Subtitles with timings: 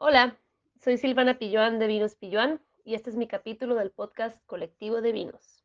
[0.00, 0.36] Hola,
[0.80, 5.10] soy Silvana Pilloán de Vinos Pilloán y este es mi capítulo del podcast Colectivo de
[5.10, 5.64] Vinos.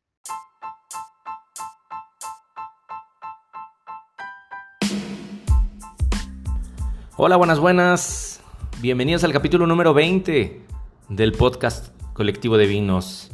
[7.16, 8.42] Hola, buenas, buenas.
[8.80, 10.62] Bienvenidos al capítulo número 20
[11.10, 13.30] del podcast Colectivo de Vinos.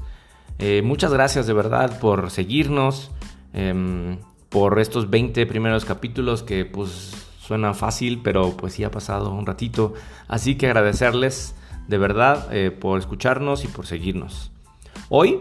[0.58, 3.10] Eh, muchas gracias de verdad por seguirnos,
[3.54, 4.18] em,
[4.50, 9.44] por estos 20 primeros capítulos que pues suena fácil, pero pues sí ha pasado un
[9.44, 9.94] ratito.
[10.28, 11.56] Así que agradecerles
[11.88, 14.52] de verdad eh, por escucharnos y por seguirnos.
[15.08, 15.40] Hoy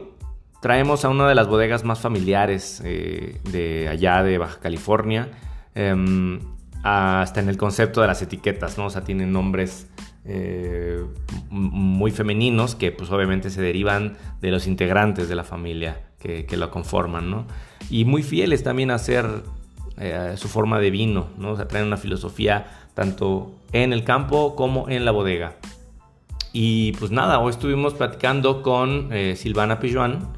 [0.59, 5.29] traemos a una de las bodegas más familiares eh, de allá de Baja California.
[5.75, 6.39] Em,
[6.81, 8.87] hasta en el concepto de las etiquetas, ¿no?
[8.87, 9.87] O sea, tienen nombres
[10.25, 11.05] eh,
[11.51, 16.71] muy femeninos que pues obviamente se derivan de los integrantes de la familia que, lo
[16.71, 17.45] conforman, ¿no?
[17.91, 19.43] Y muy fieles también a hacer
[19.99, 21.51] eh, su forma de vino, ¿no?
[21.51, 25.55] O sea, traen una filosofía tanto en el campo como en la bodega.
[26.53, 30.29] Y pues nada, hoy estuvimos platicando con eh, Silvana Pijuan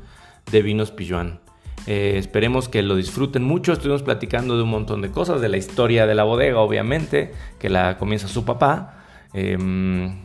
[0.52, 1.40] de Vinos Pijuan.
[1.86, 3.74] Eh, esperemos que lo disfruten mucho.
[3.74, 7.70] Estuvimos platicando de un montón de cosas, de la historia de la bodega, obviamente, que
[7.70, 9.04] la comienza su papá.
[9.34, 10.24] Em,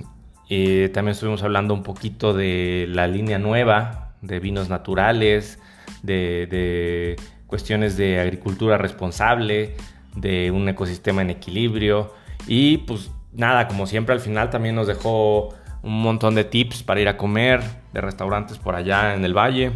[0.48, 5.58] también estuvimos hablando un poquito de la línea nueva de vinos naturales,
[6.02, 9.76] de, cuestiones de agricultura responsable,
[10.14, 12.14] de un ecosistema en equilibrio.
[12.46, 15.50] Y pues nada, como siempre al final también nos dejó
[15.82, 17.60] un montón de tips para ir a comer,
[17.92, 19.72] de restaurantes por allá en el valle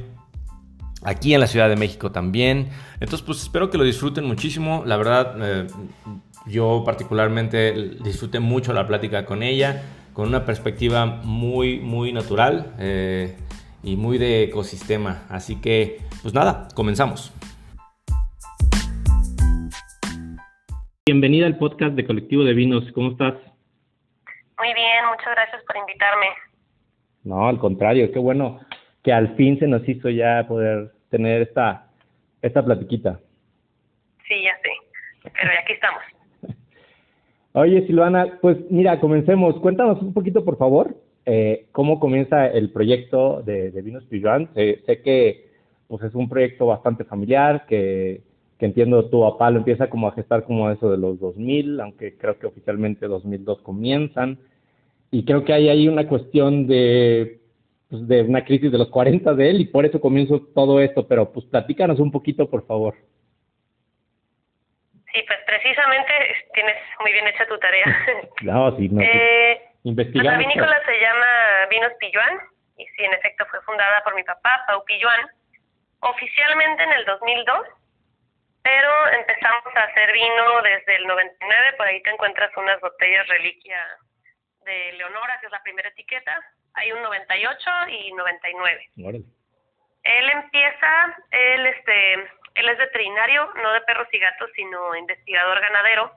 [1.03, 2.69] aquí en la Ciudad de México también.
[2.95, 4.83] Entonces, pues espero que lo disfruten muchísimo.
[4.87, 5.67] La verdad, eh,
[6.47, 13.37] yo particularmente disfruté mucho la plática con ella, con una perspectiva muy, muy natural eh,
[13.83, 15.23] y muy de ecosistema.
[15.29, 17.33] Así que, pues nada, comenzamos.
[21.07, 22.85] Bienvenida al podcast de Colectivo de Vinos.
[22.93, 23.33] ¿Cómo estás?
[23.33, 26.27] Muy bien, muchas gracias por invitarme.
[27.25, 28.61] No, al contrario, qué bueno
[29.03, 31.87] que al fin se nos hizo ya poder tener esta,
[32.43, 33.19] esta platiquita.
[34.29, 36.03] Sí, ya sé, pero aquí estamos.
[37.55, 39.59] Oye, Silvana, pues mira, comencemos.
[39.61, 40.95] Cuéntanos un poquito, por favor,
[41.25, 44.51] eh, cómo comienza el proyecto de, Vinos Pijuan.
[44.55, 45.49] sé que
[45.89, 48.21] pues es un proyecto bastante familiar, que,
[48.61, 52.19] que entiendo tu papá lo empieza como a gestar como eso de los 2000, aunque
[52.19, 54.39] creo que oficialmente 2002 comienzan.
[55.11, 57.41] Y creo que hay ahí una cuestión de
[57.89, 61.09] pues, de una crisis de los 40 de él y por eso comienzo todo esto,
[61.09, 62.95] pero pues platícanos un poquito, por favor.
[65.11, 66.13] Sí, pues precisamente
[66.53, 67.85] tienes muy bien hecha tu tarea.
[68.43, 69.01] no, sí, no.
[69.01, 71.27] Eh, La vinícola se llama
[71.71, 72.39] Vinos Pilluan
[72.77, 75.27] y sí, en efecto fue fundada por mi papá, Pau Pilluan,
[76.01, 77.67] oficialmente en el 2002,
[78.63, 83.87] pero empezamos a hacer vino desde el 99, por ahí te encuentras unas botellas reliquia
[84.65, 86.39] de Leonora, que es la primera etiqueta,
[86.75, 88.89] hay un 98 y 99.
[90.03, 92.15] Él empieza, él este,
[92.55, 96.13] él es veterinario, no de perros y gatos, sino investigador ganadero.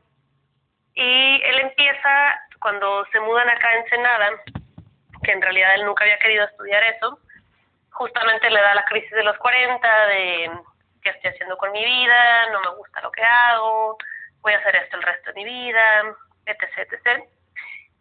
[0.95, 4.29] Y él empieza cuando se mudan acá a Ensenada,
[5.23, 7.19] que en realidad él nunca había querido estudiar eso,
[7.91, 10.51] justamente le da la crisis de los 40, de
[11.03, 13.97] qué estoy haciendo con mi vida, no me gusta lo que hago,
[14.41, 16.03] voy a hacer esto el resto de mi vida,
[16.45, 17.23] etc, etc.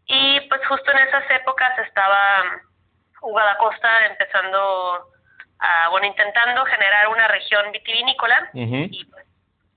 [0.07, 2.45] Y pues justo en esas épocas estaba
[3.59, 5.09] Costa empezando
[5.59, 9.27] a, bueno, intentando generar una región vitivinícola y pues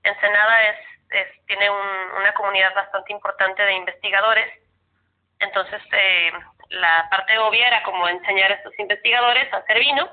[0.02, 0.76] Ensenada es,
[1.10, 4.52] es tiene una comunidad bastante importante de investigadores.
[5.38, 6.32] Entonces, eh,
[6.70, 10.10] la parte obvia era como enseñar a estos investigadores a hacer vino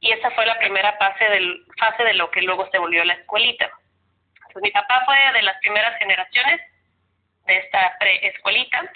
[0.00, 3.14] y esa fue la primera fase, del, fase de lo que luego se volvió la
[3.14, 3.70] escuelita.
[4.34, 6.60] Entonces, mi papá fue de las primeras generaciones
[7.46, 8.90] de esta preescuelita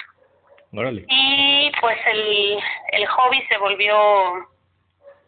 [1.09, 2.59] y pues el,
[2.93, 4.49] el hobby se volvió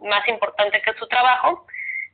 [0.00, 1.66] más importante que su trabajo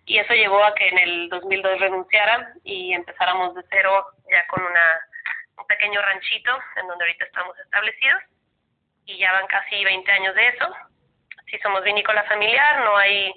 [0.06, 4.62] y eso llevó a que en el 2002 renunciara y empezáramos de cero ya con
[4.62, 5.00] una,
[5.58, 8.22] un pequeño ranchito en donde ahorita estamos establecidos
[9.04, 10.74] y ya van casi 20 años de eso.
[11.50, 13.32] Si somos vinícola familiar, no hay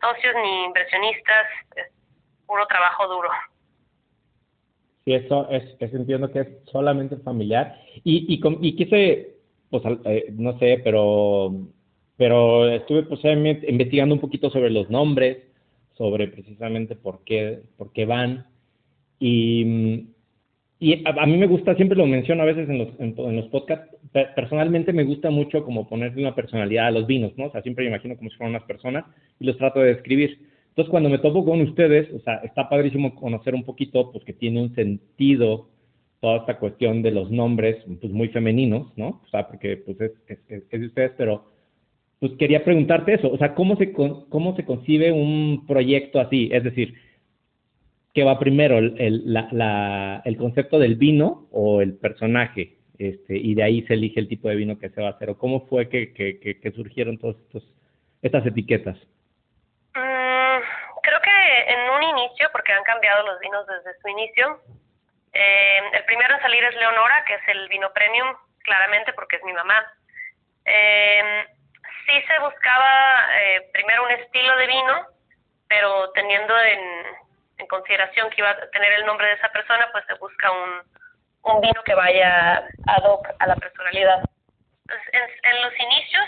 [0.00, 1.46] socios ni inversionistas,
[1.76, 1.86] es
[2.46, 3.30] puro trabajo duro.
[5.04, 7.76] Sí, eso es, entiendo que es solamente familiar.
[8.04, 9.36] Y, y, y quise,
[9.70, 11.52] pues, eh, no sé, pero,
[12.16, 15.38] pero estuve pues, investigando un poquito sobre los nombres,
[15.96, 18.46] sobre precisamente por qué, por qué van.
[19.18, 20.06] Y,
[20.82, 23.94] y a, mí me gusta, siempre lo menciono a veces en los, en, los podcasts,
[24.34, 27.46] personalmente me gusta mucho como ponerle una personalidad a los vinos, ¿no?
[27.46, 29.04] O sea, siempre me imagino como si fueran unas personas
[29.38, 30.38] y los trato de describir.
[30.70, 34.32] Entonces, cuando me topo con ustedes, o sea, está padrísimo conocer un poquito, pues que
[34.32, 35.68] tiene un sentido
[36.20, 39.20] toda esta cuestión de los nombres, pues muy femeninos, ¿no?
[39.22, 40.12] O sea, porque pues es,
[40.48, 41.44] es, de ustedes, pero
[42.20, 46.48] pues quería preguntarte eso, o sea, ¿cómo se, cómo se concibe un proyecto así?
[46.52, 46.94] Es decir,
[48.14, 52.76] ¿qué va primero, el, el, la, el concepto del vino o el personaje?
[52.98, 55.30] Este, y de ahí se elige el tipo de vino que se va a hacer,
[55.30, 57.36] o cómo fue que, que, que, surgieron todas
[58.20, 58.96] estas etiquetas.
[59.94, 60.60] Mm,
[61.02, 64.60] creo que en un inicio, porque han cambiado los vinos desde su inicio,
[65.32, 69.44] eh, el primero en salir es Leonora, que es el vino premium, claramente porque es
[69.44, 69.82] mi mamá.
[70.66, 71.46] Eh,
[72.04, 75.06] sí se buscaba eh, primero un estilo de vino,
[75.68, 76.80] pero teniendo en,
[77.60, 81.52] en, consideración que iba a tener el nombre de esa persona, pues se busca un,
[81.54, 84.22] un vino que vaya ad hoc a la personalidad.
[85.12, 86.26] en, los inicios,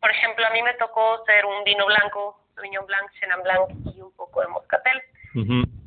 [0.00, 4.00] por ejemplo, a mí me tocó ser un vino blanco, Sauvignon Blanc, Chenin Blanc y
[4.00, 5.02] un poco de Moscatel,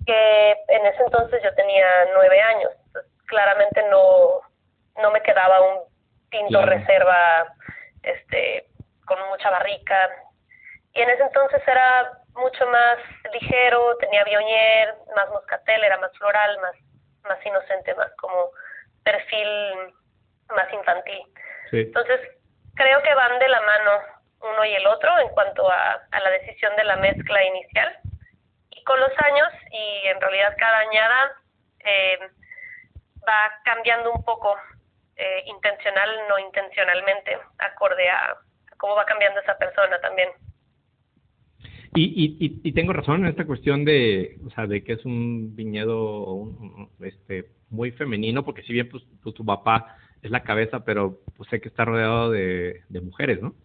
[0.05, 2.71] que en ese entonces yo tenía nueve años.
[3.25, 4.41] claramente no,
[5.01, 5.83] no me quedaba un
[6.29, 7.45] tinto reserva
[8.03, 8.65] este
[9.05, 10.09] con mucha barrica.
[10.93, 12.97] Y en ese entonces era mucho más
[13.33, 16.75] ligero, tenía Bionier, más Moscatel, era más floral, más
[17.27, 18.51] más inocente, más como
[19.03, 19.93] perfil
[20.49, 21.21] más infantil.
[21.71, 22.19] Entonces,
[22.75, 23.91] creo que van de la mano
[24.41, 27.99] uno y el otro en cuanto a, la decisión de la mezcla inicial.
[28.71, 31.31] Y con los años, y en realidad cada añada,
[31.81, 32.19] eh,
[33.27, 34.55] va cambiando un poco,
[35.17, 38.35] eh, intencional, no intencionalmente, acorde a
[38.77, 40.29] cómo va cambiando esa persona también.
[41.95, 45.55] Y, y, y, tengo razón en esta cuestión de, o sea, de que es un
[45.55, 46.51] viñedo
[47.01, 51.49] este, muy femenino, porque si bien pues, pues, tu papá es la cabeza, pero pues
[51.49, 53.55] sé que está rodeado de, de mujeres, ¿no?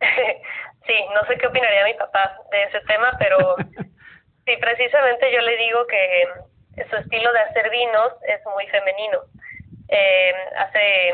[0.86, 3.56] sí, no sé qué opinaría mi papá de ese tema, pero
[4.46, 9.18] sí, precisamente yo le digo que su estilo de hacer vinos es muy femenino.
[9.88, 11.10] Eh, hace,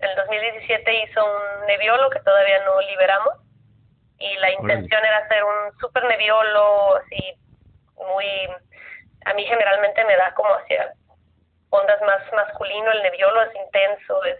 [0.00, 3.34] el 2017 hizo un neviolo que todavía no liberamos,
[4.22, 7.34] y la intención era hacer un super neviolo, así,
[7.96, 8.26] muy,
[9.24, 10.92] a mí generalmente me da como hacia
[11.70, 14.38] ondas más masculino, el neviolo es intenso, es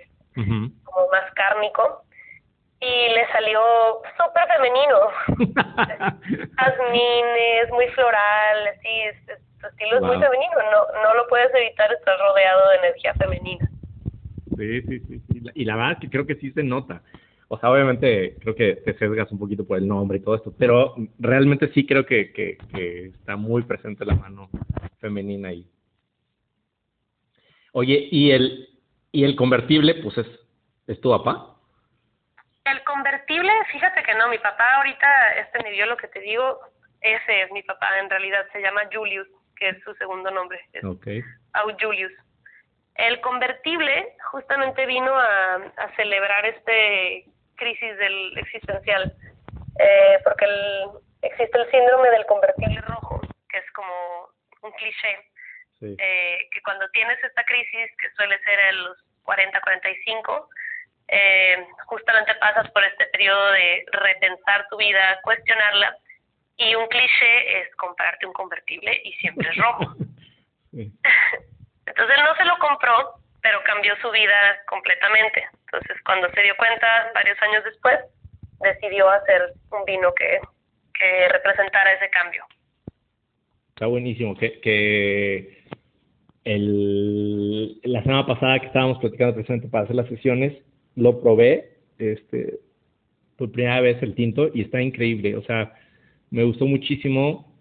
[0.84, 2.04] como más cárnico,
[2.80, 3.60] y le salió
[4.16, 4.98] súper femenino,
[6.58, 12.18] jazmines, muy floral, así, su estilo es muy femenino, no, no lo puedes evitar, estar
[12.18, 13.68] rodeado de energía femenina.
[14.56, 15.42] Sí, sí, sí, sí.
[15.54, 17.00] y la verdad es que creo que sí se nota
[17.52, 20.54] o sea, obviamente creo que te sesgas un poquito por el nombre y todo esto,
[20.58, 22.56] pero realmente sí creo que, que,
[23.08, 24.48] está muy presente la mano
[25.00, 25.70] femenina ahí.
[27.72, 28.70] Oye, ¿y el,
[29.12, 30.26] y el convertible, pues es,
[30.86, 31.58] es tu papá?
[32.64, 36.58] El convertible, fíjate que no, mi papá ahorita, este me dio lo que te digo,
[37.02, 40.58] ese es mi papá, en realidad se llama Julius, que es su segundo nombre.
[40.72, 41.22] Es okay.
[41.78, 42.12] Julius.
[42.94, 47.26] El convertible justamente vino a, a celebrar este
[47.62, 49.14] crisis del existencial,
[49.78, 50.90] eh, porque el,
[51.22, 54.28] existe el síndrome del convertible rojo, que es como
[54.62, 55.30] un cliché,
[55.80, 60.48] eh, que cuando tienes esta crisis, que suele ser en los 40, 45,
[61.08, 65.96] eh, justamente pasas por este periodo de repensar tu vida, cuestionarla,
[66.56, 69.94] y un cliché es comprarte un convertible y siempre es rojo.
[70.72, 75.44] Entonces él no se lo compró, pero cambió su vida completamente.
[75.66, 77.98] Entonces, cuando se dio cuenta, varios años después,
[78.60, 80.38] decidió hacer un vino que,
[80.94, 82.44] que representara ese cambio.
[83.70, 84.36] Está buenísimo.
[84.36, 85.58] Que,
[86.44, 90.56] el, la semana pasada que estábamos platicando precisamente para hacer las sesiones,
[90.96, 92.58] lo probé este,
[93.36, 95.36] por primera vez el tinto y está increíble.
[95.36, 95.72] O sea,
[96.30, 97.52] me gustó muchísimo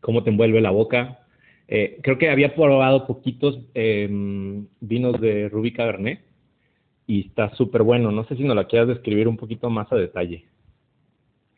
[0.00, 1.23] cómo te envuelve la boca.
[1.68, 6.20] Eh, creo que había probado poquitos eh, vinos de Rubí Cabernet
[7.06, 8.10] y está súper bueno.
[8.10, 10.44] No sé si nos la quieras describir un poquito más a detalle.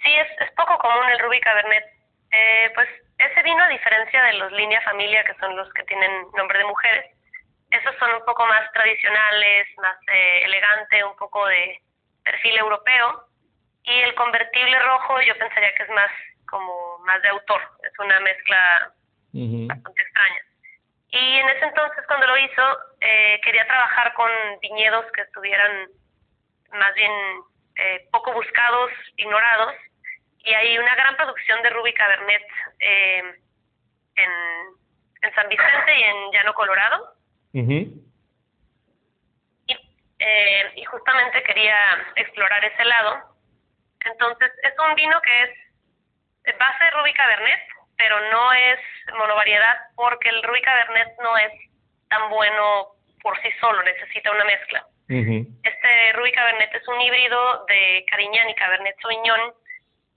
[0.02, 1.84] Sí, es, es poco común el Ruby Cabernet.
[2.32, 6.10] Eh, pues ese vino, a diferencia de los Línea Familia, que son los que tienen
[6.36, 7.06] nombre de mujeres,
[7.70, 11.80] esos son un poco más tradicionales, más eh, elegante, un poco de
[12.22, 13.24] perfil europeo.
[13.84, 16.10] Y el convertible rojo yo pensaría que es más
[16.48, 18.92] como más de autor, es una mezcla
[19.66, 20.42] bastante extraña.
[21.10, 22.62] Y en ese entonces, cuando lo hizo,
[23.00, 25.88] eh, quería trabajar con viñedos que estuvieran
[26.72, 27.12] más bien
[27.76, 29.74] eh, poco buscados, ignorados.
[30.38, 32.42] Y hay una gran producción de Ruby Cabernet
[32.80, 33.22] eh,
[34.16, 34.30] en,
[35.22, 37.14] en, San Vicente y en Llano Colorado.
[37.52, 37.82] y,
[40.76, 41.76] y justamente quería
[42.16, 43.36] explorar ese lado.
[44.04, 47.60] Entonces, es un vino que es base Ruby Cabernet,
[47.96, 48.78] pero no es
[49.18, 51.52] monovariedad porque el Rubí Cabernet no es
[52.08, 52.88] tan bueno
[53.22, 54.86] por sí solo, necesita una mezcla.
[55.08, 59.54] Este Rubí Cabernet es un híbrido de Cariñán y Cabernet Sauvignon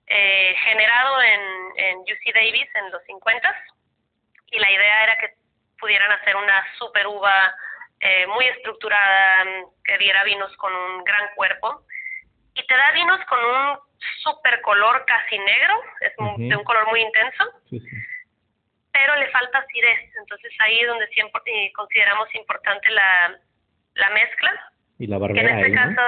[0.07, 1.41] eh, generado en,
[1.75, 3.55] en UC Davis en los 50
[4.51, 5.33] y la idea era que
[5.79, 7.55] pudieran hacer una super uva
[7.99, 9.45] eh, muy estructurada
[9.83, 11.83] que diera vinos con un gran cuerpo
[12.55, 13.79] y te da vinos con un
[14.23, 17.43] super color casi negro, es de un color muy intenso,
[18.91, 23.37] pero le falta acidez, entonces ahí es donde siempre eh, consideramos importante la,
[23.95, 24.71] la mezcla.
[24.97, 25.49] Y la barbera.
[25.49, 26.01] en este caso,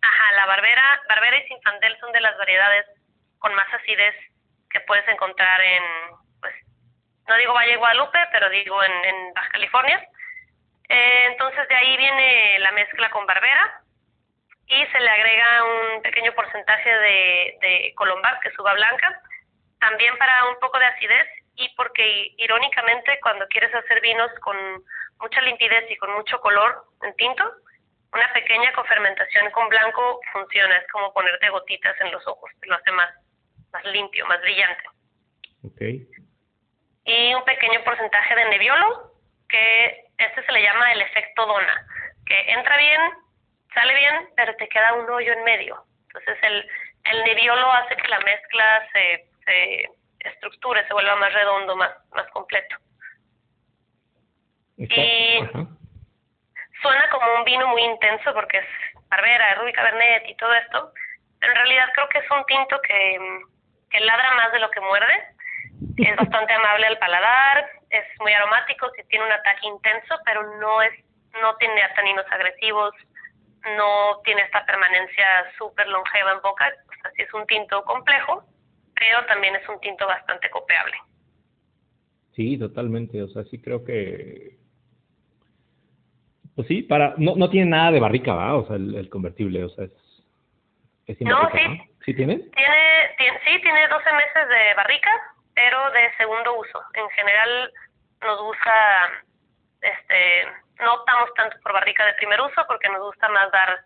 [0.00, 2.86] ajá, la barbera, barbera y sinfandel son de las variedades
[3.38, 4.14] con más acidez
[4.70, 5.82] que puedes encontrar en,
[6.40, 6.54] pues,
[7.26, 10.08] no digo Valle Guadalupe, pero digo en, en Baja California.
[10.88, 13.82] Eh, entonces de ahí viene la mezcla con barbera
[14.68, 19.20] y se le agrega un pequeño porcentaje de, de colombar, que es uva blanca,
[19.80, 24.56] también para un poco de acidez y porque irónicamente cuando quieres hacer vinos con
[25.20, 27.44] mucha limpidez y con mucho color en tinto,
[28.12, 32.92] una pequeña cofermentación con blanco funciona, es como ponerte gotitas en los ojos, lo hace
[32.92, 33.12] más,
[33.72, 34.82] más limpio, más brillante.
[35.72, 36.08] Okay.
[37.04, 39.12] Y un pequeño porcentaje de nebiolo,
[39.48, 41.86] que este se le llama el efecto dona,
[42.26, 43.00] que entra bien,
[43.74, 45.84] sale bien, pero te queda un hoyo en medio.
[46.06, 46.68] Entonces el,
[47.04, 49.88] el nebiolo hace que la mezcla se, se
[50.20, 52.76] estructure, se vuelva más redondo, más, más completo.
[54.76, 55.40] Y
[56.80, 58.66] suena como un vino muy intenso porque es
[59.08, 60.92] Barbera, Rubí Cabernet y todo esto,
[61.40, 63.18] en realidad creo que es un tinto que,
[63.90, 65.24] que ladra más de lo que muerde,
[65.96, 70.82] es bastante amable al paladar, es muy aromático, sí tiene un ataque intenso, pero no
[70.82, 70.92] es
[71.40, 72.94] no tiene taninos agresivos,
[73.76, 78.44] no tiene esta permanencia súper longeva en boca, o sea, sí es un tinto complejo,
[78.94, 80.96] pero también es un tinto bastante copiable.
[82.34, 84.58] Sí, totalmente, o sea, sí creo que
[86.58, 88.56] pues sí, para no, no tiene nada de barrica, ¿va?
[88.56, 89.92] O sea, el, convertible, o sea, es,
[91.06, 91.68] es no, sí.
[91.68, 91.84] ¿no?
[92.04, 92.38] ¿Sí tiene?
[92.38, 93.38] Tiene, tiene?
[93.44, 95.10] Sí, tiene 12 meses de barrica,
[95.54, 96.82] pero de segundo uso.
[96.94, 97.72] En general
[98.22, 98.72] nos gusta,
[99.82, 100.48] este,
[100.80, 103.78] no optamos tanto por barrica de primer uso porque nos gusta más dar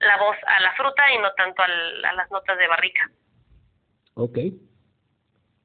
[0.00, 3.10] la voz a la fruta y no tanto al, a las notas de barrica.
[4.14, 4.38] Ok,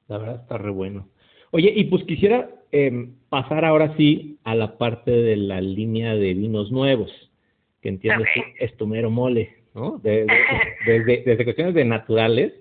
[0.08, 1.08] la verdad está re bueno.
[1.50, 6.34] Oye, y pues quisiera eh, pasar ahora sí a la parte de la línea de
[6.34, 7.10] vinos nuevos,
[7.80, 9.98] que entiendo que es Tumero Mole, ¿no?
[9.98, 10.26] De,
[10.86, 12.52] desde, desde cuestiones de naturales,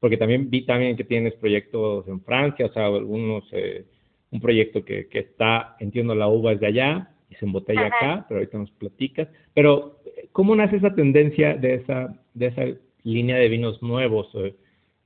[0.00, 3.84] porque también vi también que tienes proyectos en Francia, o sea, algunos, eh,
[4.32, 8.26] un proyecto que, que está, entiendo, la uva es de allá y se embotella acá,
[8.28, 9.28] pero ahorita nos platicas.
[9.54, 9.98] Pero,
[10.32, 12.62] ¿cómo nace esa tendencia de esa, de esa
[13.02, 14.30] línea de vinos nuevos?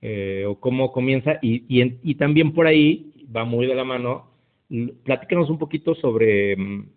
[0.03, 4.31] Eh, o cómo comienza, y, y, y también por ahí va muy de la mano.
[5.05, 6.89] Platícanos un poquito sobre mm,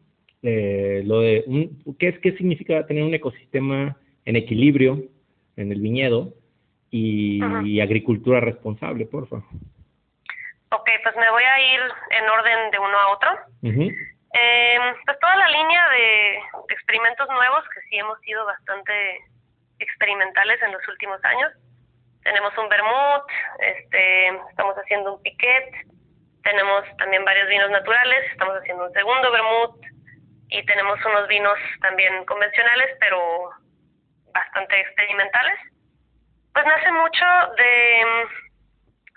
[0.43, 5.03] eh, lo de un, qué es qué significa tener un ecosistema en equilibrio
[5.57, 6.33] en el viñedo
[6.91, 9.45] y, agricultura responsable, por favor.
[10.71, 11.79] Ok, pues me voy a ir
[12.19, 13.29] en orden de uno a otro.
[14.33, 19.23] Eh, pues toda la línea de experimentos nuevos, que sí hemos sido bastante
[19.79, 21.51] experimentales en los últimos años.
[22.23, 23.27] Tenemos un vermouth,
[23.59, 25.73] este, estamos haciendo un piquet,
[26.43, 29.81] tenemos también varios vinos naturales, estamos haciendo un segundo vermouth
[30.49, 33.49] y tenemos unos vinos también convencionales, pero
[34.33, 35.59] bastante experimentales.
[36.53, 37.25] Pues nace mucho
[37.57, 38.27] de,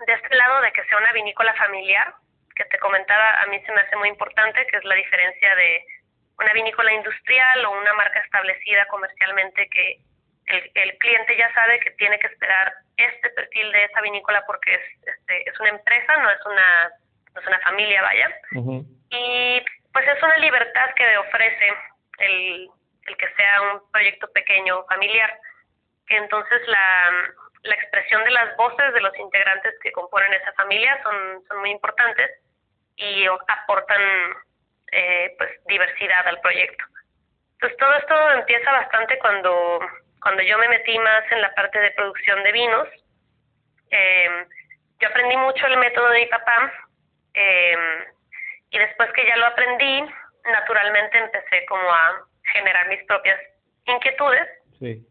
[0.07, 2.15] de este lado de que sea una vinícola familiar,
[2.55, 5.85] que te comentaba, a mí se me hace muy importante, que es la diferencia de
[6.39, 10.01] una vinícola industrial o una marca establecida comercialmente que
[10.47, 14.75] el, el cliente ya sabe que tiene que esperar este perfil de esa vinícola porque
[14.75, 16.93] es, este, es una empresa, no es una
[17.39, 18.29] es una familia, vaya.
[19.11, 21.75] Y pues es una libertad que ofrece
[22.19, 22.69] el,
[23.07, 25.39] el que sea un proyecto pequeño, familiar,
[26.07, 27.11] que entonces la,
[27.63, 31.71] la expresión de las voces de los integrantes que componen esa familia son, son muy
[31.71, 32.31] importantes
[32.97, 34.03] y aportan
[34.91, 36.85] eh, pues diversidad al proyecto.
[37.55, 39.81] Entonces todo esto empieza bastante cuando,
[40.21, 42.89] cuando yo me metí más en la parte de producción de vinos.
[43.91, 44.47] Eh,
[45.01, 46.73] yo aprendí mucho el método de mi papá,
[47.35, 47.77] eh,
[48.71, 50.05] y después que ya lo aprendí,
[50.45, 53.39] naturalmente empecé como a generar mis propias
[53.85, 54.49] inquietudes.
[54.79, 55.07] Sí.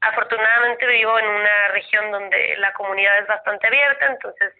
[0.00, 4.54] Afortunadamente vivo en una región donde la comunidad es bastante abierta, entonces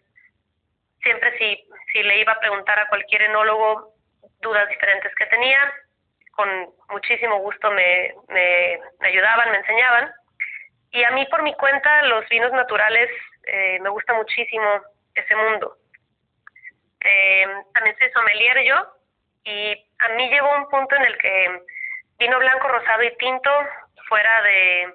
[1.03, 3.95] siempre si, si le iba a preguntar a cualquier enólogo
[4.41, 5.59] dudas diferentes que tenía,
[6.33, 6.49] con
[6.89, 10.13] muchísimo gusto me, me, ayudaban, me enseñaban.
[10.93, 13.11] Y a mí por mi cuenta los vinos naturales
[13.45, 14.83] eh, me gusta muchísimo
[15.15, 15.77] ese mundo.
[17.01, 18.77] Eh, también soy sommelier yo
[19.45, 21.63] Y a mí llegó un punto en el que
[22.19, 23.51] vino blanco, rosado y tinto,
[24.09, 24.95] fuera de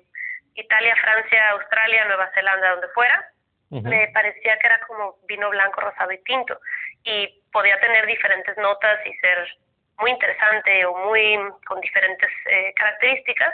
[0.56, 3.30] Italia, Francia, Australia, Nueva Zelanda, donde fuera,
[3.70, 6.58] me parecía que era como vino blanco, rosado y tinto.
[7.04, 9.48] Y podía tener diferentes notas y ser
[9.98, 13.54] muy interesante o muy con diferentes eh, características.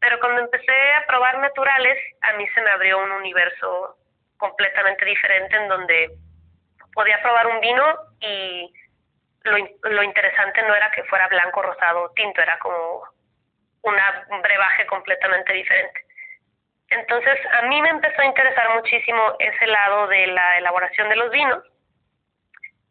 [0.00, 3.96] Pero cuando empecé a probar naturales, a mí se me abrió un universo
[4.36, 6.10] completamente diferente en donde
[6.94, 7.84] podía probar un vino
[8.20, 8.72] y
[9.44, 9.56] lo,
[9.90, 13.02] lo interesante no era que fuera blanco, rosado o tinto, era como
[13.82, 16.04] una, un brebaje completamente diferente.
[16.92, 21.30] Entonces, a mí me empezó a interesar muchísimo ese lado de la elaboración de los
[21.30, 21.64] vinos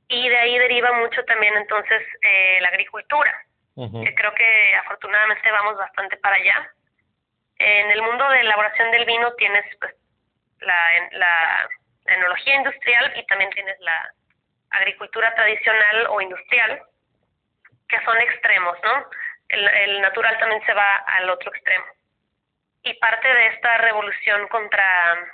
[0.07, 3.33] y de ahí deriva mucho también entonces eh, la agricultura,
[3.75, 6.71] que creo que afortunadamente vamos bastante para allá.
[7.57, 9.95] En el mundo de elaboración del vino tienes pues
[10.59, 11.69] la, la,
[12.07, 14.11] enología industrial y también tienes la
[14.71, 16.81] agricultura tradicional o industrial,
[17.87, 19.05] que son extremos, ¿no?
[19.47, 21.85] El, el natural también se va al otro extremo.
[22.83, 25.29] Y parte de esta revolución contra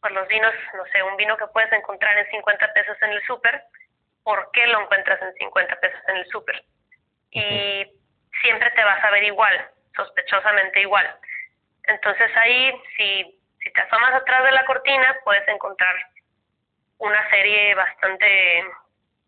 [0.00, 3.22] pues, los vinos, no sé, un vino que puedes encontrar en 50 pesos en el
[3.26, 3.62] súper,
[4.22, 6.64] por qué lo encuentras en 50 pesos en el súper.
[7.30, 7.86] Y
[8.40, 11.06] siempre te vas a ver igual, sospechosamente igual.
[11.84, 15.94] Entonces ahí, si, si te asomas atrás de la cortina, puedes encontrar
[16.98, 18.64] una serie bastante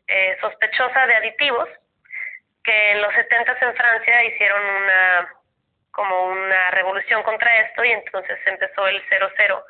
[0.08, 1.68] eh, sospechosa de aditivos
[2.64, 5.28] que en los 70 en Francia hicieron una
[5.98, 9.64] como una revolución contra esto y entonces empezó el 00,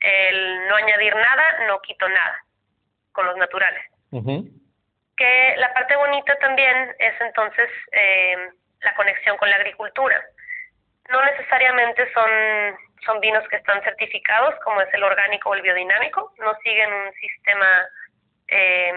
[0.00, 2.44] el no añadir nada, no quito nada,
[3.12, 3.84] con los naturales.
[5.16, 10.20] Que la parte bonita también es entonces eh, la conexión con la agricultura.
[11.12, 12.28] No necesariamente son,
[13.06, 17.12] son vinos que están certificados, como es el orgánico o el biodinámico, no siguen un
[17.12, 17.86] sistema
[18.48, 18.92] eh,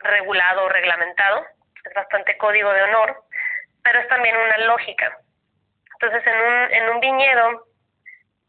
[0.00, 1.46] regulado o reglamentado,
[1.82, 3.24] es bastante código de honor,
[3.82, 5.18] pero es también una lógica.
[6.00, 7.66] Entonces, en un, en un viñedo,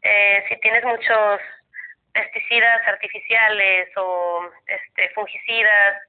[0.02, 1.40] eh, si tienes muchos
[2.12, 6.02] pesticidas artificiales o este, fungicidas,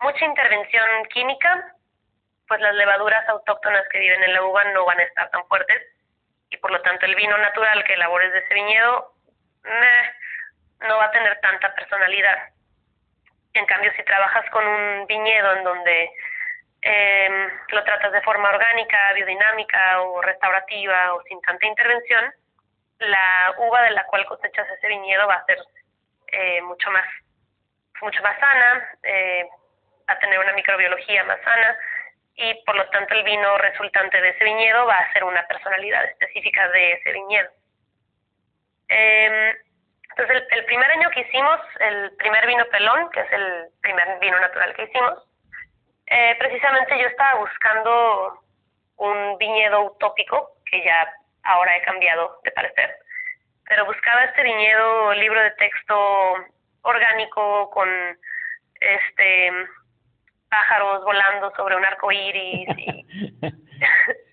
[0.00, 1.72] mucha intervención química,
[2.48, 5.82] pues las levaduras autóctonas que viven en la uva no van a estar tan fuertes
[6.50, 9.12] y por lo tanto el vino natural que elabores de ese viñedo
[10.80, 12.50] no va a tener tanta personalidad.
[13.54, 16.10] En cambio, si trabajas con un viñedo en donde
[16.88, 22.32] eh, lo tratas de forma orgánica, biodinámica o restaurativa o sin tanta intervención,
[23.00, 25.58] la uva de la cual cosechas ese viñedo va a ser
[26.28, 27.04] eh, mucho más
[28.02, 29.48] mucho más sana, eh,
[30.06, 31.76] a tener una microbiología más sana
[32.36, 36.04] y por lo tanto el vino resultante de ese viñedo va a ser una personalidad
[36.04, 37.50] específica de ese viñedo.
[38.88, 39.56] Eh,
[40.10, 44.38] entonces el, primer año que hicimos, el primer vino pelón, que es el primer vino
[44.38, 45.25] natural que hicimos,
[46.06, 48.40] eh, precisamente yo estaba buscando
[48.96, 52.96] un viñedo utópico, que ya ahora he cambiado de parecer,
[53.68, 56.34] pero buscaba este viñedo libro de texto
[56.82, 57.88] orgánico con
[58.80, 59.50] este
[60.48, 63.04] pájaros volando sobre un arco iris y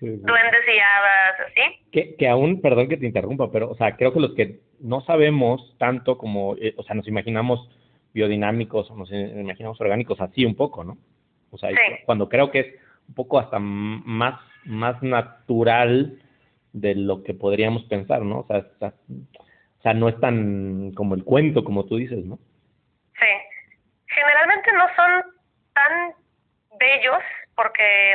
[0.00, 1.90] duendes y hadas, así.
[1.92, 5.00] Que, que aún, perdón que te interrumpa, pero, o sea, creo que los que no
[5.02, 7.68] sabemos tanto como, eh, o sea, nos imaginamos
[8.12, 10.96] biodinámicos o nos imaginamos orgánicos así un poco, ¿no?
[11.54, 11.70] O sea,
[12.04, 12.66] cuando creo que es
[13.08, 16.20] un poco hasta más, más natural
[16.72, 18.40] de lo que podríamos pensar, ¿no?
[18.40, 22.38] O sea, o sea, no es tan como el cuento, como tú dices, ¿no?
[23.20, 23.26] Sí.
[24.08, 25.24] Generalmente no son
[25.74, 26.14] tan
[26.80, 27.22] bellos
[27.54, 28.14] porque,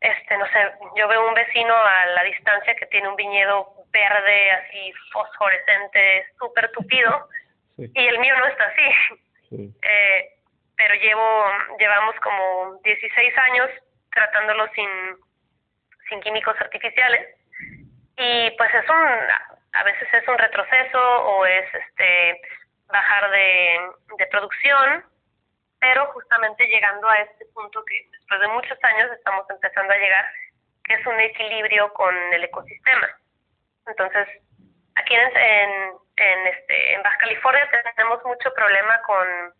[0.00, 0.58] este, no sé,
[0.96, 6.70] yo veo un vecino a la distancia que tiene un viñedo verde, así fosforescente, súper
[6.72, 7.28] tupido,
[7.76, 9.68] y el mío no está así.
[9.82, 10.35] Eh,
[10.76, 11.44] pero llevo,
[11.78, 13.70] llevamos como 16 años
[14.12, 14.88] tratándolo sin,
[16.08, 17.36] sin químicos artificiales
[18.16, 19.08] y pues es un,
[19.72, 22.40] a veces es un retroceso o es este
[22.88, 23.80] bajar de,
[24.18, 25.04] de producción
[25.80, 30.26] pero justamente llegando a este punto que después de muchos años estamos empezando a llegar,
[30.84, 33.08] que es un equilibrio con el ecosistema.
[33.86, 34.26] Entonces,
[34.96, 35.30] aquí en,
[36.16, 39.54] en, este, en Baja California tenemos mucho problema con,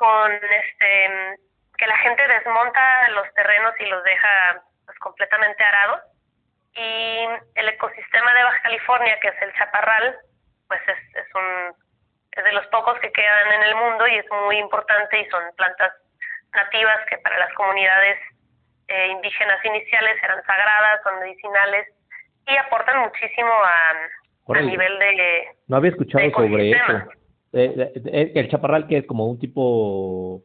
[0.00, 1.36] con este,
[1.76, 6.00] que la gente desmonta los terrenos y los deja pues, completamente arados.
[6.74, 10.16] Y el ecosistema de Baja California, que es el chaparral,
[10.68, 11.74] pues es, es un
[12.32, 15.42] es de los pocos que quedan en el mundo y es muy importante y son
[15.56, 15.92] plantas
[16.54, 18.18] nativas que para las comunidades
[18.88, 21.88] eh, indígenas iniciales eran sagradas, son medicinales
[22.46, 25.48] y aportan muchísimo a, a nivel de...
[25.66, 27.10] No había escuchado sobre eso.
[27.52, 30.42] Eh, eh, el chaparral que es como un tipo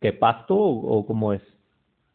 [0.00, 1.42] ¿Qué pasto o, cómo es?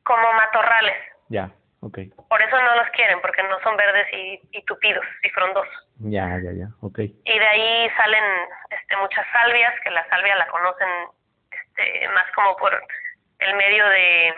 [0.03, 0.95] Como matorrales.
[1.27, 1.51] Ya,
[1.82, 1.99] ok.
[2.29, 5.73] Por eso no los quieren, porque no son verdes y, y tupidos y frondosos.
[5.99, 6.99] Ya, ya, ya, ok.
[6.99, 8.23] Y de ahí salen
[8.69, 10.88] este, muchas salvias, que la salvia la conocen
[11.51, 12.71] este, más como por
[13.39, 14.34] el medio de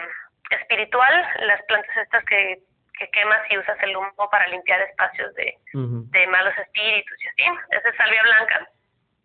[0.50, 2.60] espiritual, las plantas estas que,
[2.98, 7.60] que quemas y usas el humo para limpiar espacios de, de malos espíritus y así.
[7.70, 8.70] Esa es salvia blanca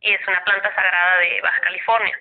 [0.00, 2.16] y es una planta sagrada de Baja California.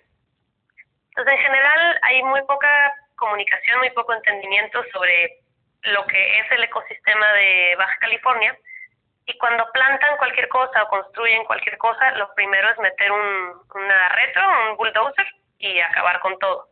[1.09, 5.39] Entonces, en general, hay muy poca comunicación, muy poco entendimiento sobre
[5.83, 8.57] lo que es el ecosistema de Baja California.
[9.25, 13.21] Y cuando plantan cualquier cosa o construyen cualquier cosa, lo primero es meter un,
[13.75, 15.27] una retro, un bulldozer
[15.59, 16.67] y acabar con todo.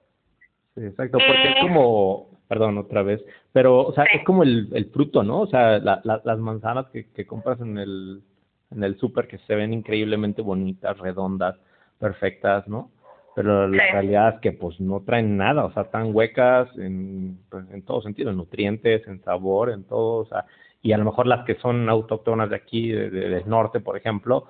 [0.76, 4.92] Sí, exacto, porque es como, perdón, otra vez, pero, o sea, es como el, el
[4.92, 5.42] fruto, ¿no?
[5.42, 8.22] O sea, la, las manzanas que, que compras en el,
[8.72, 11.56] en el súper que se ven increíblemente bonitas, redondas,
[12.00, 12.92] perfectas, ¿no?
[13.36, 17.66] Pero la realidad es que pues no traen nada, o sea, están huecas en, pues,
[17.72, 20.46] en todo sentido, en nutrientes, en sabor, en todo, o sea,
[20.82, 24.48] y a lo mejor las que son autóctonas de aquí, de, del norte, por ejemplo,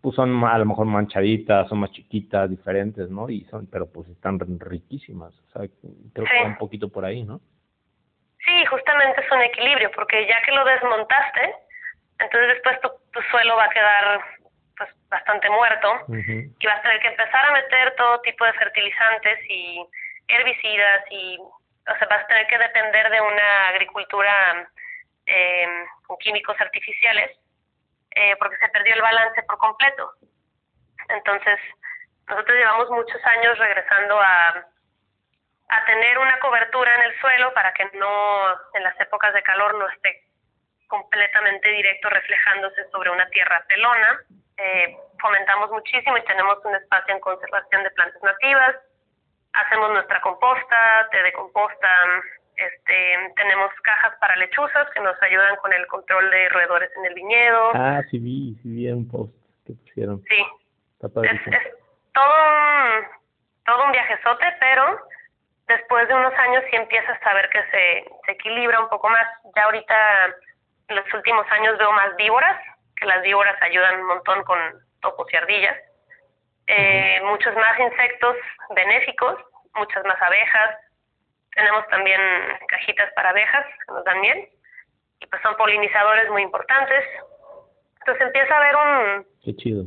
[0.00, 3.28] pues son a lo mejor manchaditas, son más chiquitas, diferentes, ¿no?
[3.28, 5.68] Y son, pero pues están riquísimas, o sea,
[6.12, 7.40] creo que va un poquito por ahí, ¿no?
[8.46, 11.54] Sí, justamente es un equilibrio, porque ya que lo desmontaste,
[12.20, 14.20] entonces después tu, tu suelo va a quedar
[14.76, 15.92] pues bastante muerto.
[16.08, 19.86] Y vas a tener que empezar a meter todo tipo de fertilizantes y
[20.28, 24.70] herbicidas y o sea vas a tener que depender de una agricultura
[25.26, 27.30] eh, con químicos artificiales
[28.14, 30.12] eh, porque se perdió el balance por completo.
[31.08, 31.58] Entonces
[32.28, 34.66] nosotros llevamos muchos años regresando a
[35.72, 39.74] a tener una cobertura en el suelo para que no en las épocas de calor
[39.74, 40.29] no esté
[40.90, 44.20] completamente directo reflejándose sobre una tierra pelona
[44.60, 48.76] eh, fomentamos muchísimo y tenemos un espacio en conservación de plantas nativas.
[49.54, 51.88] Hacemos nuestra composta, té de composta,
[52.56, 57.14] este, tenemos cajas para lechuzas que nos ayudan con el control de roedores en el
[57.14, 57.70] viñedo.
[57.74, 59.32] Ah, sí vi, sí vi un post
[59.66, 60.22] que pusieron.
[60.28, 60.44] Sí.
[61.00, 61.40] es,
[62.12, 63.06] todo un,
[63.64, 65.00] todo un viajezote, pero
[65.68, 69.26] después de unos años sí empiezas a ver que se, se equilibra un poco más.
[69.56, 69.96] Ya ahorita,
[70.90, 72.60] en los últimos años veo más víboras,
[72.96, 74.58] que las víboras ayudan un montón con
[75.00, 75.76] topos y ardillas.
[76.66, 78.36] Eh, muchos más insectos
[78.74, 79.38] benéficos,
[79.74, 80.76] muchas más abejas.
[81.54, 82.20] Tenemos también
[82.68, 84.48] cajitas para abejas que nos dan miel.
[85.20, 87.04] Y pues son polinizadores muy importantes.
[88.00, 89.26] Entonces empieza a haber un,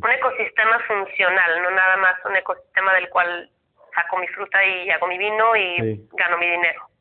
[0.04, 3.50] un ecosistema funcional, no nada más un ecosistema del cual
[3.94, 6.93] saco mi fruta y hago mi vino y gano mi dinero.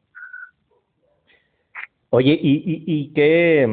[2.14, 3.66] Oye, ¿y, y, y qué,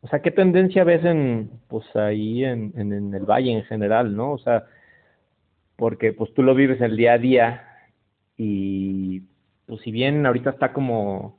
[0.00, 4.32] o sea, ¿qué tendencia ves en, pues ahí en, en, el valle en general, no?
[4.32, 4.64] O sea,
[5.76, 7.68] porque pues tú lo vives el día a día
[8.36, 9.22] y
[9.66, 11.38] pues si bien ahorita está como,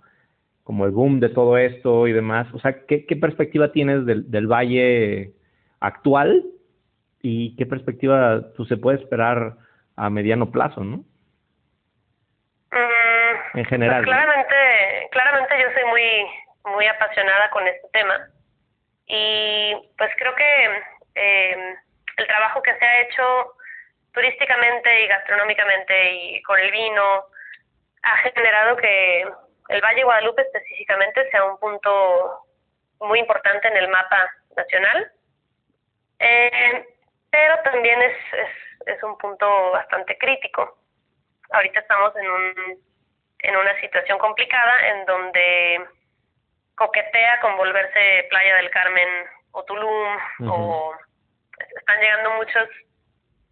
[0.63, 4.31] como el boom de todo esto y demás, o sea, ¿qué, qué perspectiva tienes del,
[4.31, 5.33] del valle
[5.81, 6.45] actual
[7.21, 9.57] y qué perspectiva tú pues, se puede esperar
[9.97, 11.03] a mediano plazo, ¿no?
[12.71, 14.05] Mm, en general.
[14.05, 14.55] Pues, claramente,
[15.11, 16.27] claramente yo soy muy,
[16.65, 18.29] muy apasionada con este tema
[19.05, 20.83] y pues creo que
[21.15, 21.75] eh,
[22.17, 23.53] el trabajo que se ha hecho
[24.13, 27.25] turísticamente y gastronómicamente y con el vino
[28.03, 29.27] ha generado que
[29.69, 32.45] el Valle Guadalupe específicamente sea un punto
[33.01, 35.11] muy importante en el mapa nacional,
[36.19, 36.87] eh,
[37.29, 40.77] pero también es, es, es un punto bastante crítico.
[41.51, 42.79] Ahorita estamos en, un,
[43.39, 45.85] en una situación complicada en donde
[46.75, 49.09] coquetea con volverse Playa del Carmen
[49.51, 50.17] o Tulum
[50.49, 50.95] o
[51.77, 52.69] están llegando muchos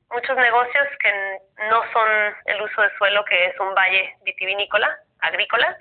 [0.10, 5.78] muchos negocios que no son el uso de suelo que es un valle vitivinícola agrícola.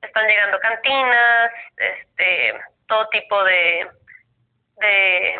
[0.00, 3.88] Están llegando cantinas este todo tipo de
[4.76, 5.36] de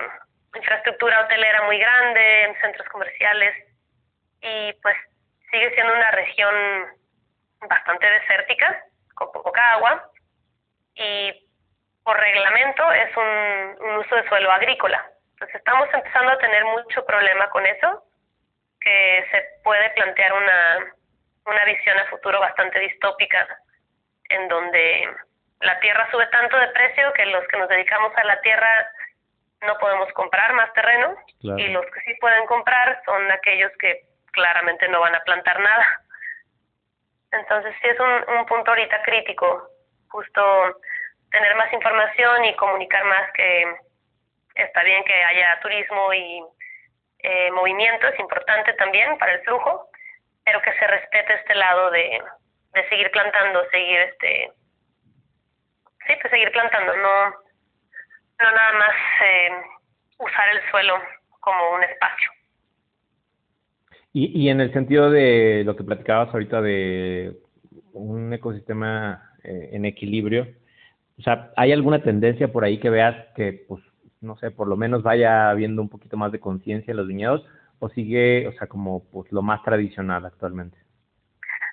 [0.55, 3.55] infraestructura hotelera muy grande en centros comerciales.
[4.43, 4.97] Y pues
[5.51, 6.55] sigue siendo una región
[7.69, 10.11] bastante desértica con poca agua
[10.95, 11.49] y
[12.03, 15.05] por reglamento es un, uso de suelo agrícola.
[15.33, 18.05] Entonces estamos empezando a tener mucho problema con eso,
[18.81, 20.95] que se puede plantear una,
[21.47, 23.47] una visión a futuro bastante distópica,
[24.31, 25.09] en donde
[25.61, 28.91] la tierra sube tanto de precio que los que nos dedicamos a la tierra
[29.63, 34.89] no podemos comprar más terreno y los que sí pueden comprar son aquellos que claramente
[34.89, 36.03] no van a plantar nada.
[37.33, 39.69] Entonces sí es un, un punto ahorita crítico,
[40.09, 40.81] justo
[41.31, 43.77] tener más información y comunicar más que
[44.55, 46.45] está bien que haya turismo y
[47.23, 49.89] eh, movimiento, es importante también para el flujo,
[50.45, 52.23] pero que se respete este lado de,
[52.73, 54.53] de seguir plantando, seguir este,
[56.07, 59.63] sí, pues seguir plantando, no, no nada más eh,
[60.19, 61.01] usar el suelo
[61.41, 62.31] como un espacio.
[64.13, 67.37] Y, y en el sentido de lo que platicabas ahorita de
[67.93, 70.49] un ecosistema eh, en equilibrio,
[71.19, 73.83] o sea, ¿hay alguna tendencia por ahí que veas que, pues,
[74.21, 77.45] no sé, por lo menos vaya habiendo un poquito más de conciencia en los viñedos
[77.79, 80.77] o sigue, o sea, como pues lo más tradicional actualmente?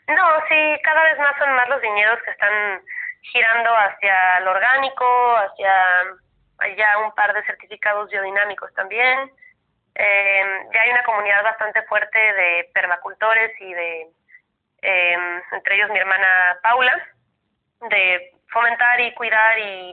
[0.08, 2.82] No, sí, cada vez más son más los viñedos que están
[3.22, 9.32] girando hacia lo orgánico, hacia ya un par de certificados biodinámicos también.
[10.00, 14.08] Eh, ya hay una comunidad bastante fuerte de permacultores y de,
[14.84, 15.18] eh,
[15.52, 16.94] entre ellos mi hermana Paula,
[17.90, 19.92] de fomentar y cuidar y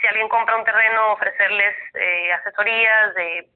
[0.00, 3.50] si alguien compra un terreno ofrecerles eh, asesorías de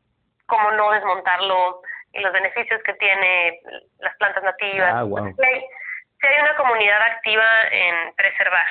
[0.47, 3.61] cómo no desmontarlo y los beneficios que tiene
[4.01, 4.93] las plantas nativas.
[4.93, 5.25] Ah, wow.
[5.37, 8.67] sí, hay, sí hay una comunidad activa en preservar.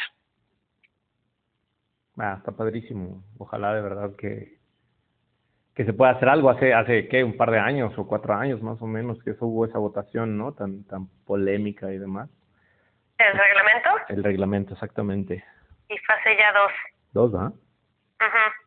[2.19, 3.23] Ah, está padrísimo.
[3.37, 4.57] Ojalá de verdad que,
[5.77, 6.49] que se pueda hacer algo.
[6.49, 7.23] Hace, hace ¿qué?
[7.23, 10.35] Un par de años o cuatro años más o menos que eso hubo esa votación,
[10.35, 10.53] ¿no?
[10.53, 12.29] Tan, tan polémica y demás.
[13.19, 13.89] ¿El reglamento?
[14.09, 15.45] El reglamento, exactamente.
[15.87, 16.71] Y fue hace ya dos.
[17.13, 17.51] Dos, ¿ah?
[18.19, 18.65] Ujú.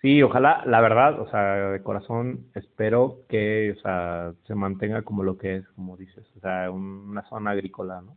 [0.00, 5.22] Sí, ojalá, la verdad, o sea, de corazón espero que, o sea, se mantenga como
[5.22, 8.16] lo que es, como dices, o sea, un- una zona agrícola, ¿no?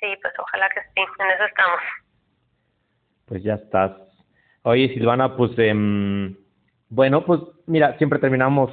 [0.00, 1.80] Sí, pues ojalá que sí, en eso estamos.
[3.26, 3.92] Pues ya estás.
[4.62, 6.34] Oye, Silvana, pues, em,
[6.88, 8.70] bueno, pues mira, siempre terminamos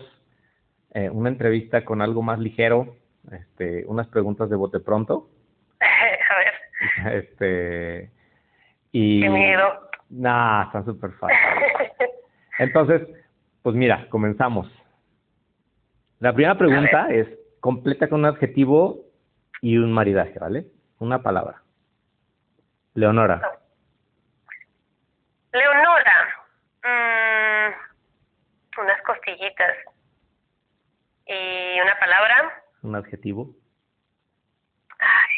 [0.93, 2.95] eh, una entrevista con algo más ligero,
[3.31, 5.29] este, unas preguntas de bote pronto,
[5.81, 8.11] A ver, este,
[8.91, 9.21] y...
[9.21, 9.89] qué miedo.
[10.09, 11.37] Nah, está súper fácil.
[12.59, 13.07] Entonces,
[13.61, 14.67] pues mira, comenzamos.
[16.19, 17.27] La primera pregunta es,
[17.59, 19.05] completa con un adjetivo
[19.61, 20.65] y un maridaje, ¿vale?
[20.99, 21.61] Una palabra.
[22.93, 23.41] Leonora.
[25.53, 26.27] Leonora,
[26.83, 29.77] mm, unas costillitas.
[31.25, 33.53] Y una palabra, Un adjetivo.
[34.99, 35.35] ay,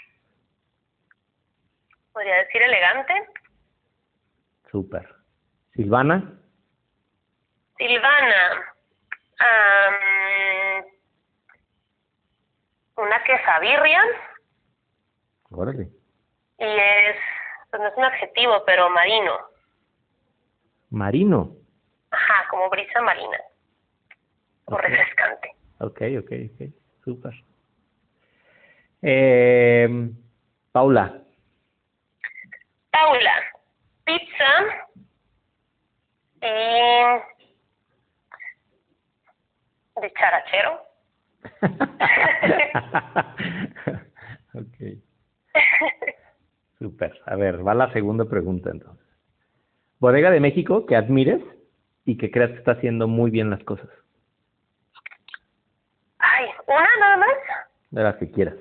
[2.14, 3.14] podría decir elegante.
[4.72, 5.08] Súper.
[5.76, 6.40] Silvana.
[7.78, 8.74] Silvana,
[9.40, 10.86] am,
[12.98, 14.02] una quesabirria.
[15.52, 15.90] Órale.
[16.60, 17.18] Y es,
[17.70, 19.38] pues no es un adjetivo, pero marino.
[20.92, 21.52] Marino.
[22.12, 23.38] Ajá, como brisa marina.
[24.74, 24.82] O Ok.
[24.84, 25.50] refrescante.
[25.80, 26.62] Ok, ok, ok.
[27.04, 27.34] Súper.
[29.02, 30.10] Eh,
[30.72, 31.20] Paula.
[32.92, 33.34] Paula,
[34.06, 34.52] pizza
[36.42, 36.46] y
[40.02, 40.82] de charachero.
[44.54, 44.78] ok.
[46.80, 47.20] Súper.
[47.26, 49.06] A ver, va la segunda pregunta entonces.
[50.00, 51.42] Bodega de México que admires
[52.06, 53.90] y que creas que está haciendo muy bien las cosas.
[56.68, 57.36] ¿Una nada más?
[57.92, 58.56] De las que quieras.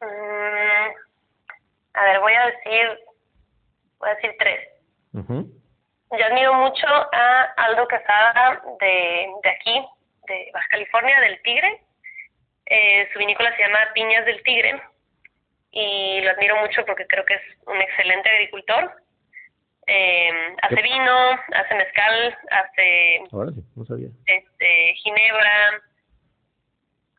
[0.00, 0.90] Mm,
[1.94, 2.98] a ver, voy a decir,
[3.98, 4.68] voy a decir tres.
[5.14, 5.50] Ujú.
[6.18, 9.84] Yo admiro mucho a Aldo Casada de, de aquí,
[10.28, 11.80] de Baja California, del Tigre.
[12.66, 14.80] Eh, su vinícola se llama Piñas del Tigre
[15.70, 18.92] y lo admiro mucho porque creo que es un excelente agricultor.
[19.86, 20.30] Eh,
[20.62, 24.08] hace vino, hace mezcal, hace Ahora sí, no sabía.
[24.26, 25.82] este, ginebra,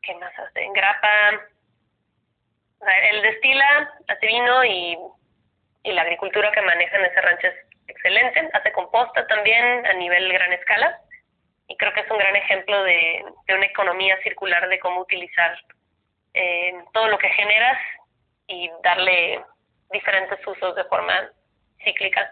[0.06, 0.68] ¿qué más hace?
[0.74, 1.42] Grapa.
[2.80, 4.98] O sea, él destila, hace vino y,
[5.84, 7.56] y la agricultura que maneja en ese rancho es
[7.88, 8.50] excelente.
[8.54, 11.00] Hace composta también a nivel gran escala
[11.68, 15.58] y creo que es un gran ejemplo de, de una economía circular de cómo utilizar
[16.34, 17.78] eh, todo lo que generas
[18.48, 19.44] y darle
[19.92, 21.32] diferentes usos de forma
[21.84, 22.32] cíclica.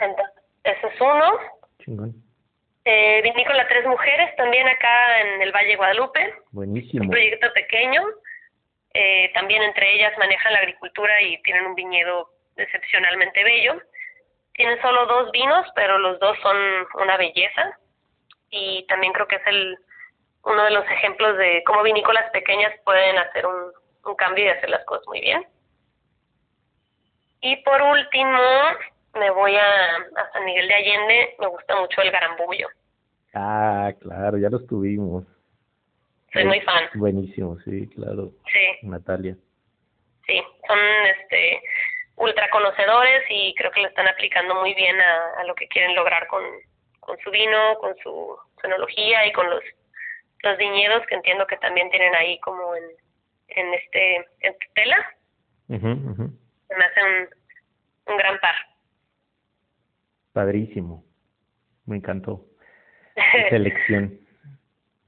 [0.00, 1.38] Entonces, ese es uno.
[1.78, 2.29] chingón.
[2.92, 7.04] Eh, Vinícola Tres Mujeres, también acá en el Valle Guadalupe, Buenísimo.
[7.04, 8.02] un proyecto pequeño.
[8.94, 13.80] Eh, también entre ellas manejan la agricultura y tienen un viñedo excepcionalmente bello.
[14.54, 16.56] Tienen solo dos vinos, pero los dos son
[16.94, 17.78] una belleza.
[18.50, 19.78] Y también creo que es el
[20.42, 23.72] uno de los ejemplos de cómo vinícolas pequeñas pueden hacer un,
[24.04, 25.46] un cambio y hacer las cosas muy bien.
[27.40, 28.40] Y por último,
[29.14, 31.36] me voy a, a San Miguel de Allende.
[31.38, 32.68] Me gusta mucho el garambullo.
[33.34, 35.24] Ah, claro, ya los tuvimos.
[36.32, 36.84] Soy muy fan.
[36.94, 38.30] Buenísimo, sí, claro.
[38.52, 39.36] Sí, Natalia.
[40.26, 40.40] sí.
[40.66, 40.78] Son
[41.18, 41.60] este
[42.16, 45.94] ultra conocedores y creo que lo están aplicando muy bien a, a lo que quieren
[45.96, 46.42] lograr con,
[47.00, 49.62] con su vino, con su, enología y con los
[50.42, 52.84] los viñedos que entiendo que también tienen ahí como en,
[53.48, 55.16] en este en Tutela.
[55.68, 55.76] Me
[56.84, 57.28] hace un,
[58.12, 58.54] un gran par.
[60.32, 61.04] Padrísimo.
[61.86, 62.46] Me encantó.
[63.50, 64.18] Selección.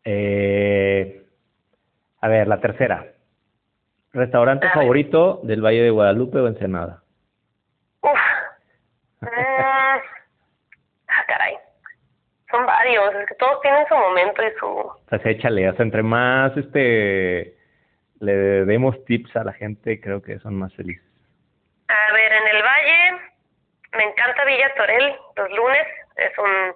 [0.04, 1.22] Eh,
[2.20, 3.06] a ver, la tercera.
[4.12, 7.02] ¿Restaurante favorito del Valle de Guadalupe o Ensenada?
[8.02, 8.18] Uf.
[9.22, 10.00] ah,
[11.26, 11.56] caray.
[12.50, 14.66] Son varios, es que todos tienen su momento y su...
[14.66, 17.56] O sea, échale, o sea, entre más este
[18.20, 21.04] le demos tips a la gente, creo que son más felices.
[21.88, 23.32] A ver, en el Valle
[23.96, 25.86] me encanta Villa Torel los lunes,
[26.16, 26.74] es un,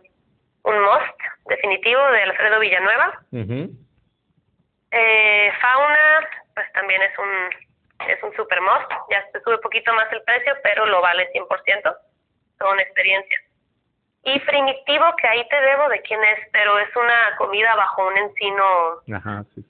[0.67, 3.21] un must definitivo de Alfredo Villanueva.
[4.91, 7.67] eh, fauna, pues también es un
[8.09, 11.33] es un super must, ya se sube un poquito más el precio, pero lo vale
[11.33, 11.97] 100%,
[12.59, 13.41] son experiencia.
[14.23, 18.19] Y primitivo, que ahí te debo de quién es, pero es una comida bajo un
[18.19, 19.65] encino Ajá, sí,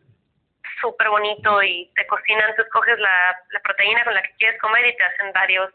[0.80, 4.86] súper bonito y te cocinan, tú escoges la, la proteína con la que quieres comer
[4.86, 5.72] y te hacen varios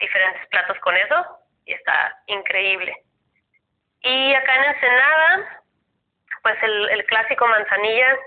[0.00, 3.05] diferentes platos con eso y está increíble.
[4.06, 5.62] Y acá en Ensenada,
[6.42, 8.18] pues el, el clásico manzanilla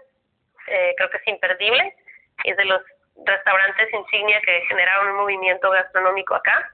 [0.68, 1.96] eh, creo que es imperdible
[2.44, 2.82] es de los
[3.26, 6.70] restaurantes insignia que generaron un movimiento gastronómico acá.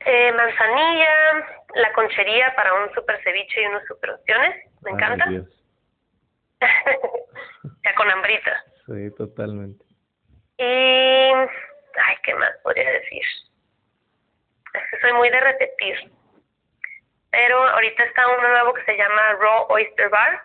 [0.00, 5.26] eh, manzanilla, la conchería para un super ceviche y unas super opciones, me encanta.
[7.84, 8.64] ya con hambrita.
[8.86, 9.84] Sí, totalmente.
[10.58, 13.22] Y, ay, ¿qué más podría decir?
[14.74, 16.10] Es que soy muy de repetir.
[17.30, 20.42] Pero ahorita está uno nuevo que se llama Raw Oyster Bar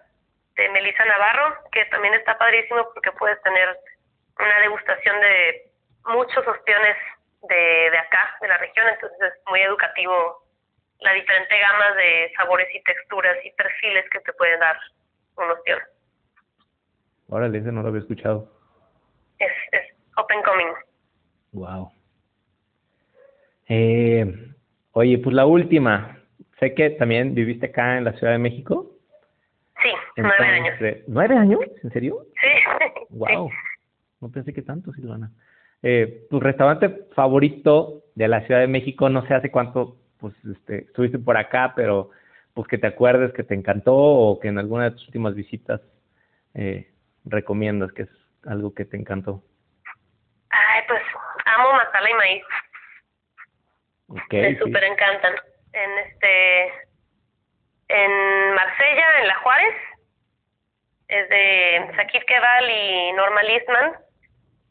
[0.56, 3.78] de Melissa Navarro, que también está padrísimo porque puedes tener
[4.40, 5.72] una degustación de
[6.06, 6.98] muchos opciones
[7.50, 10.44] de, de acá, de la región, entonces es muy educativo
[11.00, 14.78] la diferente gama de sabores y texturas y perfiles que te pueden dar
[15.36, 15.80] una opción.
[17.30, 18.48] Órale, ese no lo había escuchado.
[19.40, 20.74] Es, es open coming.
[21.52, 21.92] Wow.
[23.68, 24.26] Eh,
[24.94, 26.23] oye, pues la última.
[26.64, 28.90] Sé que también viviste acá en la Ciudad de México.
[29.84, 30.80] Sí, nueve años.
[31.08, 31.60] ¿Nueve años?
[31.84, 32.26] ¿En serio?
[32.42, 33.06] Sí.
[33.10, 33.52] Wow.
[34.22, 35.30] No pensé que tanto, Silvana.
[35.82, 39.10] Eh, ¿Tu restaurante favorito de la Ciudad de México?
[39.10, 42.12] No sé hace cuánto pues este, estuviste por acá, pero
[42.54, 45.82] pues que te acuerdes que te encantó o que en alguna de tus últimas visitas
[46.54, 46.90] eh,
[47.26, 48.10] recomiendas que es
[48.46, 49.44] algo que te encantó.
[50.50, 51.02] Ay, pues
[51.44, 52.44] amo masala y maíz.
[54.08, 55.34] Okay, Me súper encantan.
[55.74, 56.74] En este,
[57.90, 59.76] en Marsella, en La Juárez,
[61.08, 63.94] es de Sakit Keval y Norma Listman,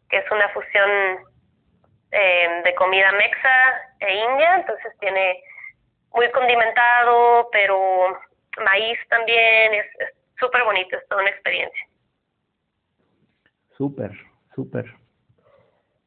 [0.08, 0.90] que es una fusión
[2.10, 3.56] eh, de comida mexa
[4.00, 5.42] e india, entonces tiene
[6.14, 8.18] muy condimentado, pero
[8.64, 9.86] maíz también, es
[10.38, 11.86] súper bonito, es toda una experiencia.
[13.76, 14.12] Súper,
[14.54, 14.84] súper.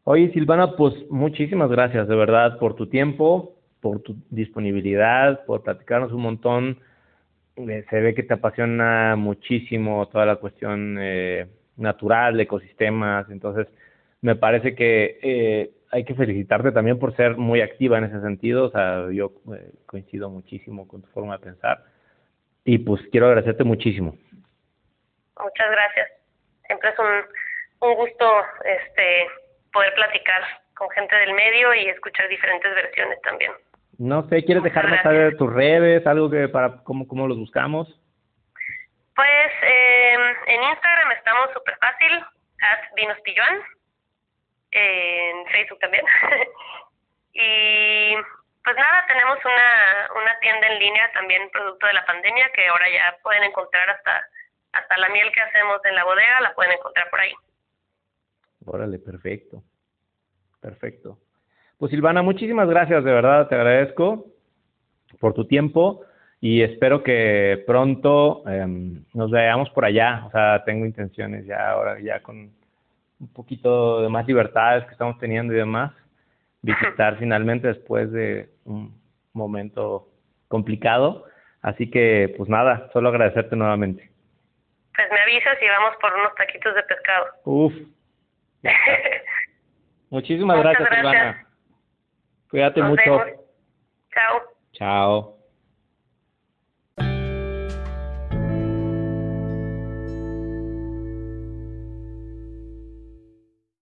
[0.03, 3.55] Oye, Silvana, pues muchísimas gracias de verdad por tu tiempo,
[3.86, 6.80] por tu disponibilidad, por platicarnos un montón.
[7.56, 11.45] Eh, se ve que te apasiona muchísimo toda la cuestión eh,
[11.78, 13.67] natural, ecosistemas, entonces
[14.21, 18.65] me parece que eh, hay que felicitarte también por ser muy activa en ese sentido,
[18.65, 21.84] o sea, yo eh, coincido muchísimo con tu forma de pensar
[22.63, 24.17] y pues quiero agradecerte muchísimo.
[25.39, 26.08] Muchas gracias.
[26.65, 28.26] Siempre es un, un gusto
[28.65, 29.28] este
[29.71, 30.41] poder platicar
[30.76, 33.52] con gente del medio y escuchar diferentes versiones también.
[33.97, 37.88] No sé, ¿quieres dejarme saber tus redes, algo que para cómo, cómo los buscamos?
[39.15, 42.13] Pues eh, en Instagram estamos súper fácil,
[42.62, 43.62] at vinospilluan,
[44.71, 46.03] en Facebook también.
[47.34, 48.15] y
[48.63, 52.89] pues nada, tenemos una, una tienda en línea también producto de la pandemia que ahora
[52.89, 54.25] ya pueden encontrar hasta,
[54.73, 57.34] hasta la miel que hacemos en la bodega, la pueden encontrar por ahí.
[58.65, 59.63] Órale, perfecto.
[60.60, 61.19] Perfecto.
[61.78, 64.28] Pues Silvana, muchísimas gracias, de verdad, te agradezco
[65.20, 66.02] por tu tiempo
[66.40, 68.66] y espero que pronto eh,
[69.14, 70.24] nos veamos por allá.
[70.28, 72.52] O sea, tengo intenciones ya ahora, ya con
[73.19, 75.92] un poquito de más libertades que estamos teniendo y demás,
[76.62, 78.94] visitar finalmente después de un
[79.34, 80.08] momento
[80.48, 81.26] complicado.
[81.62, 84.12] Así que, pues nada, solo agradecerte nuevamente.
[84.96, 87.26] Pues me avisas y vamos por unos taquitos de pescado.
[87.44, 87.73] Uf.
[90.10, 91.44] Muchísimas gracias, gracias, Silvana.
[92.56, 93.03] Cuídate Nos mucho.
[93.06, 93.21] vemos.
[94.13, 94.41] Chao.
[94.71, 95.35] Chao.